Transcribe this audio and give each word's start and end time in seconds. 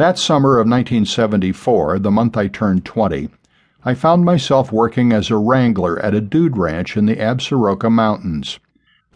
That 0.00 0.18
summer 0.18 0.52
of 0.52 0.66
1974, 0.66 1.98
the 1.98 2.10
month 2.10 2.34
I 2.34 2.46
turned 2.46 2.86
20, 2.86 3.28
I 3.84 3.92
found 3.92 4.24
myself 4.24 4.72
working 4.72 5.12
as 5.12 5.28
a 5.28 5.36
wrangler 5.36 5.98
at 5.98 6.14
a 6.14 6.22
dude 6.22 6.56
ranch 6.56 6.96
in 6.96 7.04
the 7.04 7.16
Absaroka 7.16 7.92
Mountains. 7.92 8.58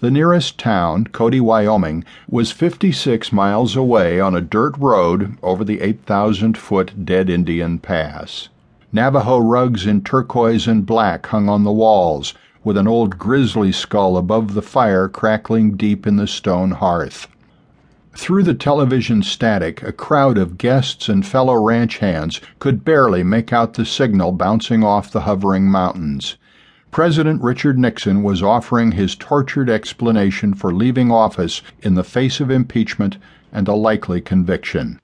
The 0.00 0.10
nearest 0.10 0.58
town, 0.58 1.06
Cody, 1.06 1.40
Wyoming, 1.40 2.04
was 2.28 2.52
56 2.52 3.32
miles 3.32 3.76
away 3.76 4.20
on 4.20 4.36
a 4.36 4.42
dirt 4.42 4.76
road 4.76 5.38
over 5.42 5.64
the 5.64 5.80
8,000 5.80 6.58
foot 6.58 7.06
Dead 7.06 7.30
Indian 7.30 7.78
Pass. 7.78 8.50
Navajo 8.92 9.38
rugs 9.38 9.86
in 9.86 10.02
turquoise 10.02 10.66
and 10.66 10.84
black 10.84 11.24
hung 11.28 11.48
on 11.48 11.64
the 11.64 11.72
walls, 11.72 12.34
with 12.62 12.76
an 12.76 12.86
old 12.86 13.18
grizzly 13.18 13.72
skull 13.72 14.18
above 14.18 14.52
the 14.52 14.60
fire 14.60 15.08
crackling 15.08 15.78
deep 15.78 16.06
in 16.06 16.16
the 16.16 16.26
stone 16.26 16.72
hearth. 16.72 17.26
Through 18.16 18.44
the 18.44 18.54
television 18.54 19.22
static, 19.22 19.82
a 19.82 19.92
crowd 19.92 20.38
of 20.38 20.56
guests 20.56 21.08
and 21.08 21.26
fellow 21.26 21.60
ranch 21.60 21.98
hands 21.98 22.40
could 22.60 22.84
barely 22.84 23.24
make 23.24 23.52
out 23.52 23.74
the 23.74 23.84
signal 23.84 24.30
bouncing 24.30 24.84
off 24.84 25.10
the 25.10 25.22
hovering 25.22 25.64
mountains. 25.64 26.36
President 26.92 27.42
Richard 27.42 27.76
Nixon 27.76 28.22
was 28.22 28.40
offering 28.40 28.92
his 28.92 29.16
tortured 29.16 29.68
explanation 29.68 30.54
for 30.54 30.72
leaving 30.72 31.10
office 31.10 31.60
in 31.82 31.94
the 31.94 32.04
face 32.04 32.38
of 32.38 32.52
impeachment 32.52 33.18
and 33.52 33.66
a 33.66 33.74
likely 33.74 34.20
conviction. 34.20 35.00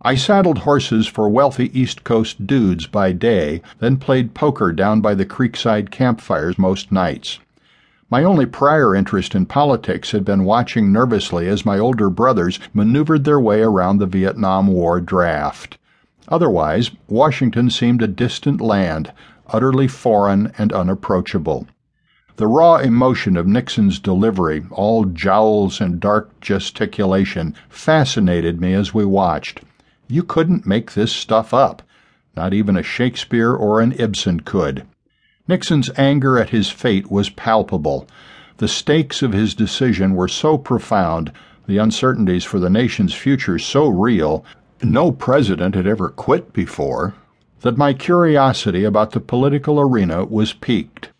I 0.00 0.14
saddled 0.14 0.58
horses 0.58 1.06
for 1.06 1.28
wealthy 1.28 1.70
East 1.78 2.02
Coast 2.02 2.46
dudes 2.46 2.86
by 2.86 3.12
day, 3.12 3.60
then 3.78 3.98
played 3.98 4.32
poker 4.32 4.72
down 4.72 5.02
by 5.02 5.14
the 5.14 5.26
creekside 5.26 5.90
campfires 5.90 6.58
most 6.58 6.90
nights. 6.90 7.40
My 8.10 8.24
only 8.24 8.46
prior 8.46 8.94
interest 8.94 9.34
in 9.34 9.44
politics 9.44 10.12
had 10.12 10.24
been 10.24 10.44
watching 10.44 10.90
nervously 10.90 11.46
as 11.46 11.66
my 11.66 11.78
older 11.78 12.08
brothers 12.08 12.58
maneuvered 12.72 13.24
their 13.24 13.38
way 13.38 13.60
around 13.60 13.98
the 13.98 14.06
Vietnam 14.06 14.68
War 14.68 14.98
draft. 14.98 15.76
Otherwise, 16.28 16.90
Washington 17.06 17.68
seemed 17.68 18.00
a 18.00 18.06
distant 18.06 18.62
land, 18.62 19.12
utterly 19.48 19.88
foreign 19.88 20.52
and 20.56 20.72
unapproachable. 20.72 21.66
The 22.36 22.46
raw 22.46 22.76
emotion 22.76 23.36
of 23.36 23.46
Nixon's 23.46 23.98
delivery, 23.98 24.64
all 24.70 25.04
jowls 25.04 25.78
and 25.78 26.00
dark 26.00 26.40
gesticulation, 26.40 27.54
fascinated 27.68 28.58
me 28.58 28.72
as 28.72 28.94
we 28.94 29.04
watched. 29.04 29.60
You 30.06 30.22
couldn't 30.22 30.64
make 30.64 30.92
this 30.92 31.12
stuff 31.12 31.52
up. 31.52 31.82
Not 32.34 32.54
even 32.54 32.76
a 32.76 32.82
Shakespeare 32.82 33.52
or 33.52 33.80
an 33.80 33.92
Ibsen 33.98 34.40
could. 34.40 34.86
Nixon's 35.48 35.90
anger 35.96 36.38
at 36.38 36.50
his 36.50 36.68
fate 36.68 37.10
was 37.10 37.30
palpable. 37.30 38.06
The 38.58 38.68
stakes 38.68 39.22
of 39.22 39.32
his 39.32 39.54
decision 39.54 40.14
were 40.14 40.28
so 40.28 40.58
profound, 40.58 41.32
the 41.66 41.78
uncertainties 41.78 42.44
for 42.44 42.58
the 42.58 42.68
nation's 42.68 43.14
future 43.14 43.58
so 43.58 43.88
real, 43.88 44.44
no 44.82 45.10
president 45.10 45.74
had 45.74 45.86
ever 45.86 46.10
quit 46.10 46.52
before, 46.52 47.14
that 47.62 47.78
my 47.78 47.94
curiosity 47.94 48.84
about 48.84 49.12
the 49.12 49.20
political 49.20 49.80
arena 49.80 50.26
was 50.26 50.52
piqued. 50.52 51.10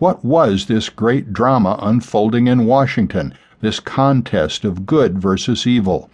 What 0.00 0.24
was 0.24 0.66
this 0.66 0.88
great 0.88 1.32
drama 1.32 1.78
unfolding 1.80 2.48
in 2.48 2.66
Washington, 2.66 3.32
this 3.60 3.78
contest 3.78 4.64
of 4.64 4.86
good 4.86 5.22
versus 5.22 5.68
evil? 5.68 6.10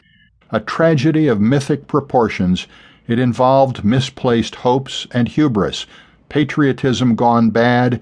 A 0.50 0.60
tragedy 0.60 1.28
of 1.28 1.40
mythic 1.40 1.86
proportions, 1.86 2.66
it 3.06 3.18
involved 3.18 3.84
misplaced 3.84 4.56
hopes 4.56 5.06
and 5.12 5.28
hubris 5.28 5.86
patriotism 6.28 7.14
gone 7.14 7.50
bad, 7.50 8.00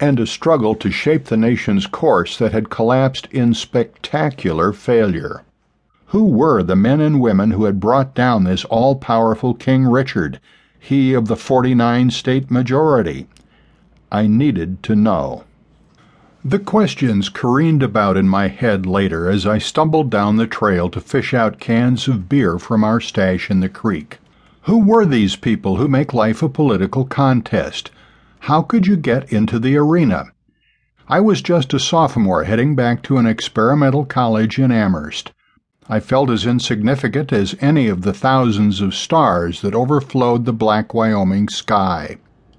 and 0.00 0.20
a 0.20 0.26
struggle 0.26 0.74
to 0.76 0.90
shape 0.90 1.24
the 1.24 1.36
nation's 1.36 1.86
course 1.86 2.36
that 2.38 2.52
had 2.52 2.70
collapsed 2.70 3.26
in 3.30 3.54
spectacular 3.54 4.72
failure. 4.72 5.42
Who 6.06 6.24
were 6.24 6.62
the 6.62 6.76
men 6.76 7.00
and 7.00 7.20
women 7.20 7.50
who 7.50 7.64
had 7.64 7.80
brought 7.80 8.14
down 8.14 8.44
this 8.44 8.64
all 8.66 8.96
powerful 8.96 9.54
King 9.54 9.86
Richard, 9.86 10.40
he 10.78 11.12
of 11.12 11.28
the 11.28 11.36
49 11.36 12.10
state 12.10 12.50
majority? 12.50 13.26
I 14.10 14.26
needed 14.26 14.82
to 14.84 14.96
know. 14.96 15.44
The 16.44 16.58
questions 16.58 17.28
careened 17.28 17.82
about 17.82 18.16
in 18.16 18.28
my 18.28 18.48
head 18.48 18.86
later 18.86 19.28
as 19.28 19.46
I 19.46 19.58
stumbled 19.58 20.08
down 20.08 20.36
the 20.36 20.46
trail 20.46 20.88
to 20.90 21.00
fish 21.00 21.34
out 21.34 21.58
cans 21.58 22.08
of 22.08 22.28
beer 22.28 22.58
from 22.58 22.84
our 22.84 23.00
stash 23.00 23.50
in 23.50 23.60
the 23.60 23.68
creek. 23.68 24.18
Who 24.68 24.80
were 24.80 25.06
these 25.06 25.34
people 25.34 25.76
who 25.76 25.88
make 25.88 26.12
life 26.12 26.42
a 26.42 26.48
political 26.50 27.06
contest? 27.06 27.90
How 28.40 28.60
could 28.60 28.86
you 28.86 28.96
get 28.98 29.32
into 29.32 29.58
the 29.58 29.78
arena? 29.78 30.26
I 31.08 31.20
was 31.20 31.40
just 31.40 31.72
a 31.72 31.78
sophomore 31.78 32.44
heading 32.44 32.74
back 32.76 33.02
to 33.04 33.16
an 33.16 33.24
experimental 33.24 34.04
college 34.04 34.58
in 34.58 34.70
Amherst. 34.70 35.32
I 35.88 36.00
felt 36.00 36.28
as 36.28 36.44
insignificant 36.44 37.32
as 37.32 37.56
any 37.62 37.88
of 37.88 38.02
the 38.02 38.12
thousands 38.12 38.82
of 38.82 38.94
stars 38.94 39.62
that 39.62 39.74
overflowed 39.74 40.44
the 40.44 40.52
black 40.52 40.92
Wyoming 40.92 41.48
sky. 41.48 42.18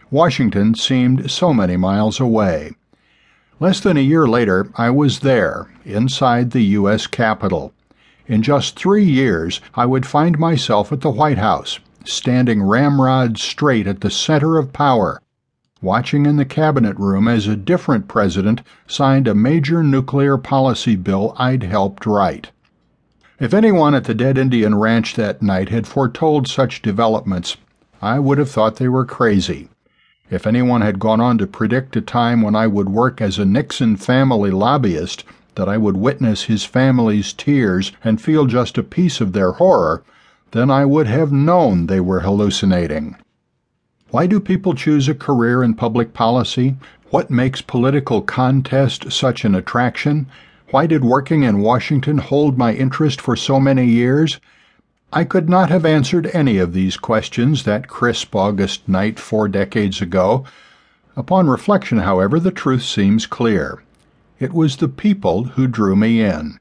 Washington 0.10 0.74
seemed 0.74 1.30
so 1.30 1.54
many 1.54 1.78
miles 1.78 2.20
away. 2.20 2.72
Less 3.60 3.80
than 3.80 3.98
a 3.98 4.02
year 4.02 4.28
later, 4.28 4.72
I 4.74 4.90
was 4.90 5.20
there, 5.20 5.72
inside 5.86 6.50
the 6.50 6.64
U.S. 6.80 7.06
Capitol. 7.06 7.72
In 8.26 8.42
just 8.42 8.80
three 8.80 9.06
years, 9.06 9.62
I 9.76 9.86
would 9.86 10.08
find 10.08 10.40
myself 10.40 10.92
at 10.92 11.02
the 11.02 11.12
White 11.12 11.38
House, 11.38 11.80
standing 12.06 12.64
ramrod 12.64 13.38
straight 13.38 13.88
at 13.88 14.02
the 14.02 14.10
center 14.10 14.58
of 14.58 14.74
power, 14.74 15.22
watching 15.82 16.26
in 16.26 16.38
the 16.38 16.46
cabinet 16.46 16.98
room 16.98 17.28
as 17.28 17.48
a 17.48 17.56
different 17.56 18.08
president 18.08 18.62
signed 18.88 19.28
a 19.28 19.36
major 19.36 19.84
nuclear 19.84 20.38
policy 20.38 20.96
bill 20.96 21.34
I'd 21.38 21.64
helped 21.64 22.06
write. 22.06 22.52
If 23.40 23.54
anyone 23.54 23.96
at 23.96 24.04
the 24.04 24.14
Dead 24.14 24.38
Indian 24.38 24.76
Ranch 24.76 25.16
that 25.16 25.42
night 25.42 25.70
had 25.70 25.88
foretold 25.88 26.48
such 26.48 26.82
developments, 26.82 27.56
I 28.02 28.20
would 28.20 28.38
have 28.38 28.52
thought 28.52 28.76
they 28.76 28.90
were 28.90 29.06
crazy. 29.06 29.70
If 30.30 30.46
anyone 30.46 30.82
had 30.82 31.00
gone 31.00 31.22
on 31.22 31.38
to 31.38 31.48
predict 31.48 31.96
a 31.96 32.02
time 32.02 32.42
when 32.42 32.56
I 32.56 32.68
would 32.68 32.90
work 32.90 33.22
as 33.22 33.40
a 33.40 33.46
Nixon 33.46 33.96
family 33.96 34.52
lobbyist, 34.52 35.24
that 35.56 35.68
I 35.68 35.78
would 35.78 35.98
witness 35.98 36.44
his 36.44 36.66
family's 36.66 37.34
tears 37.34 37.92
and 38.04 38.22
feel 38.22 38.46
just 38.46 38.78
a 38.78 38.84
piece 38.84 39.22
of 39.22 39.34
their 39.34 39.54
horror, 39.54 40.04
then 40.52 40.72
I 40.72 40.86
would 40.86 41.08
have 41.08 41.32
known 41.32 41.86
they 41.86 42.00
were 42.00 42.22
hallucinating. 42.22 43.16
Why 44.10 44.26
do 44.26 44.40
people 44.40 44.74
choose 44.74 45.08
a 45.08 45.14
career 45.14 45.64
in 45.64 45.76
public 45.76 46.14
policy? 46.14 46.78
What 47.12 47.30
makes 47.30 47.62
political 47.62 48.22
contest 48.22 49.12
such 49.12 49.46
an 49.46 49.54
attraction? 49.54 50.28
Why 50.72 50.88
did 50.88 51.04
working 51.04 51.44
in 51.44 51.62
Washington 51.62 52.18
hold 52.18 52.58
my 52.58 52.74
interest 52.74 53.22
for 53.22 53.36
so 53.36 53.60
many 53.60 53.86
years? 53.86 54.40
I 55.12 55.24
could 55.24 55.50
not 55.50 55.70
have 55.70 55.86
answered 55.86 56.30
any 56.34 56.60
of 56.60 56.74
these 56.74 56.98
questions 56.98 57.64
that 57.64 57.88
crisp 57.88 58.36
August 58.36 58.88
night 58.88 59.20
four 59.20 59.48
decades 59.48 60.02
ago. 60.02 60.46
Upon 61.16 61.48
reflection, 61.48 62.00
however, 62.00 62.40
the 62.40 62.52
truth 62.52 62.84
seems 62.84 63.26
clear. 63.26 63.84
It 64.40 64.54
was 64.54 64.78
the 64.78 64.88
people 64.88 65.46
who 65.46 65.68
drew 65.68 65.96
me 65.96 66.22
in. 66.22 66.60